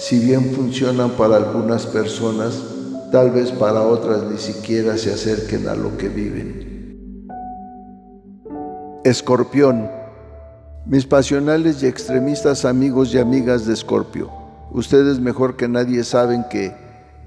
si 0.00 0.18
bien 0.18 0.52
funcionan 0.54 1.10
para 1.10 1.36
algunas 1.36 1.86
personas, 1.86 2.60
tal 3.12 3.30
vez 3.30 3.52
para 3.52 3.82
otras 3.82 4.22
ni 4.24 4.38
siquiera 4.38 4.96
se 4.96 5.12
acerquen 5.12 5.68
a 5.68 5.74
lo 5.74 5.96
que 5.98 6.08
viven. 6.08 7.28
Escorpión 9.04 10.00
mis 10.86 11.04
pasionales 11.04 11.82
y 11.82 11.86
extremistas 11.86 12.64
amigos 12.64 13.14
y 13.14 13.18
amigas 13.18 13.66
de 13.66 13.74
Escorpio, 13.74 14.30
ustedes 14.72 15.20
mejor 15.20 15.56
que 15.56 15.68
nadie 15.68 16.02
saben 16.04 16.44
que 16.50 16.74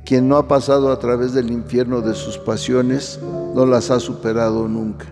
quien 0.04 0.28
no 0.28 0.38
ha 0.38 0.48
pasado 0.48 0.92
a 0.92 0.98
través 0.98 1.34
del 1.34 1.52
infierno 1.52 2.02
de 2.02 2.16
sus 2.16 2.40
pasiones 2.40 3.20
no 3.54 3.68
las 3.68 3.92
ha 3.92 4.00
superado 4.00 4.68
nunca. 4.68 5.06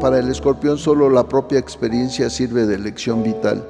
Para 0.00 0.18
el 0.18 0.28
escorpión 0.28 0.76
solo 0.76 1.08
la 1.08 1.28
propia 1.28 1.58
experiencia 1.58 2.28
sirve 2.28 2.66
de 2.66 2.78
lección 2.78 3.22
vital. 3.22 3.66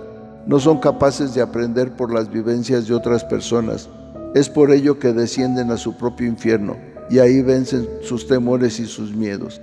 No 0.47 0.59
son 0.59 0.79
capaces 0.79 1.35
de 1.35 1.43
aprender 1.43 1.93
por 1.93 2.13
las 2.13 2.31
vivencias 2.31 2.87
de 2.87 2.95
otras 2.95 3.25
personas. 3.25 3.89
Es 4.35 4.49
por 4.49 4.71
ello 4.71 4.99
que 4.99 5.13
descienden 5.13 5.71
a 5.71 5.77
su 5.77 5.97
propio 5.97 6.27
infierno 6.27 6.77
y 7.11 7.19
ahí 7.19 7.43
vencen 7.43 7.89
sus 8.03 8.27
temores 8.27 8.79
y 8.81 8.87
sus 8.87 9.15
miedos 9.15 9.61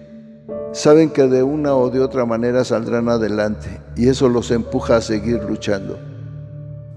saben 0.78 1.10
que 1.10 1.28
de 1.28 1.42
una 1.42 1.76
o 1.76 1.90
de 1.90 2.00
otra 2.00 2.26
manera 2.26 2.64
saldrán 2.64 3.10
adelante 3.10 3.68
y 3.96 4.10
eso 4.10 4.30
los 4.30 4.52
empuja 4.52 4.98
a 4.98 5.02
seguir 5.02 5.44
luchando. 5.44 5.98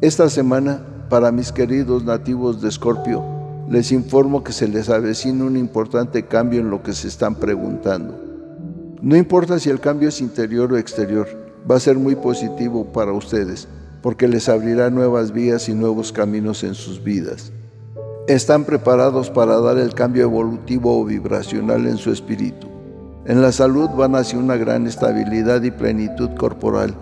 Esta 0.02 0.28
semana, 0.28 0.82
para 1.08 1.32
mis 1.32 1.50
queridos 1.50 2.04
nativos 2.04 2.60
de 2.60 2.68
Escorpio, 2.68 3.24
les 3.70 3.90
informo 3.90 4.44
que 4.44 4.52
se 4.52 4.68
les 4.68 4.90
avecina 4.90 5.44
un 5.44 5.56
importante 5.56 6.26
cambio 6.26 6.60
en 6.60 6.68
lo 6.68 6.82
que 6.82 6.92
se 6.92 7.08
están 7.08 7.36
preguntando. 7.36 8.20
No 9.00 9.16
importa 9.16 9.58
si 9.58 9.70
el 9.70 9.80
cambio 9.80 10.10
es 10.10 10.20
interior 10.20 10.72
o 10.72 10.76
exterior, 10.76 11.26
va 11.68 11.76
a 11.76 11.80
ser 11.80 11.96
muy 11.96 12.14
positivo 12.14 12.84
para 12.92 13.12
ustedes, 13.12 13.66
porque 14.02 14.28
les 14.28 14.48
abrirá 14.48 14.90
nuevas 14.90 15.32
vías 15.32 15.68
y 15.68 15.74
nuevos 15.74 16.12
caminos 16.12 16.62
en 16.62 16.74
sus 16.74 17.02
vidas. 17.02 17.52
Están 18.28 18.64
preparados 18.64 19.30
para 19.30 19.58
dar 19.60 19.78
el 19.78 19.94
cambio 19.94 20.22
evolutivo 20.22 21.00
o 21.00 21.04
vibracional 21.04 21.86
en 21.86 21.96
su 21.96 22.12
espíritu 22.12 22.70
en 23.26 23.42
la 23.42 23.52
salud 23.52 23.90
van 23.90 24.16
hacia 24.16 24.38
una 24.38 24.56
gran 24.56 24.86
estabilidad 24.86 25.62
y 25.62 25.70
plenitud 25.70 26.30
corporal. 26.38 26.94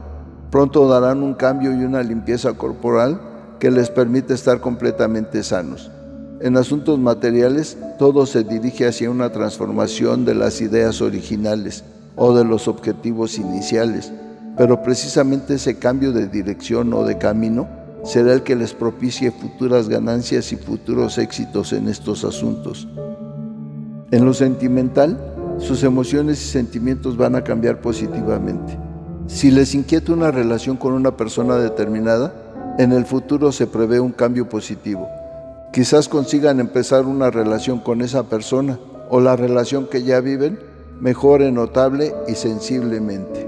Pronto 0.51 0.89
darán 0.89 1.23
un 1.23 1.35
cambio 1.35 1.73
y 1.73 1.85
una 1.85 2.03
limpieza 2.03 2.55
corporal 2.55 3.21
que 3.61 3.71
les 3.71 3.89
permite 3.89 4.35
estar 4.35 4.61
completamente 4.61 5.45
sanos. 5.45 5.91
En 6.41 6.57
asuntos 6.57 6.99
materiales, 6.99 7.79
todo 7.99 8.27
se 8.27 8.43
dirige 8.43 8.89
hacia 8.89 9.11
una 9.11 9.31
transformación 9.31 10.25
de 10.25 10.35
las 10.35 10.61
ideas 10.61 11.01
originales 11.01 11.85
o 12.17 12.37
de 12.37 12.45
los 12.45 12.67
objetivos 12.67 13.39
iniciales, 13.39 14.13
pero 14.59 14.83
precisamente 14.83 15.55
ese 15.55 15.79
cambio 15.79 16.13
de 16.13 16.27
dirección 16.27 16.93
o 16.93 17.05
de 17.05 17.17
camino 17.17 17.69
será 18.05 18.33
el 18.33 18.43
que 18.43 18.57
les 18.57 18.75
propicie 18.75 19.31
futuras 19.31 19.89
ganancias 19.89 20.53
y 20.53 20.57
futuros 20.57 21.17
éxitos 21.17 21.73
en 21.73 21.89
estos 21.89 22.25
asuntos. 22.25 22.89
En 24.11 24.25
lo 24.25 24.35
sentimental, 24.35 25.17
sus 25.59 25.85
emociones 25.85 26.43
y 26.43 26.49
sentimientos 26.49 27.17
van 27.17 27.37
a 27.37 27.45
cambiar 27.45 27.81
positivamente. 27.81 28.77
Si 29.29 29.51
les 29.51 29.75
inquieta 29.75 30.13
una 30.13 30.31
relación 30.31 30.77
con 30.77 30.93
una 30.95 31.17
persona 31.17 31.57
determinada, 31.57 32.33
en 32.79 32.93
el 32.93 33.05
futuro 33.05 33.53
se 33.53 33.67
prevé 33.67 34.01
un 34.01 34.13
cambio 34.13 34.49
positivo. 34.49 35.09
Quizás 35.73 36.09
consigan 36.09 36.61
empezar 36.61 37.05
una 37.05 37.31
relación 37.31 37.81
con 37.81 38.01
esa 38.01 38.25
persona 38.25 38.79
o 39.11 39.21
la 39.21 39.37
relación 39.37 39.87
que 39.87 40.03
ya 40.03 40.21
viven 40.21 40.59
mejore 41.01 41.53
notable 41.53 42.15
y 42.27 42.35
sensiblemente. 42.35 43.48